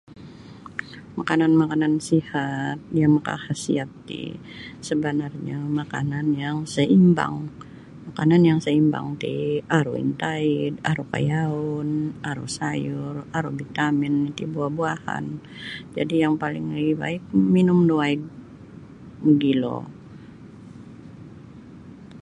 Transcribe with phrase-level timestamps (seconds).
[1.19, 4.23] Makanan-makanan sihat yang makahasiat ti
[4.87, 7.35] sabanarnyo makanan yang saimbang
[8.07, 9.33] makanan yang saimbang ti
[9.77, 11.89] aru intaid aru kayaun
[12.29, 15.25] aru sayur aru bitamin iti buah-buahan
[15.95, 17.21] jadi' yang paling lebih baik
[17.53, 18.21] minum da waig
[19.23, 19.77] mogilo.